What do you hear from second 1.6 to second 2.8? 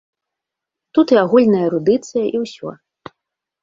эрудыцыя, і ўсё.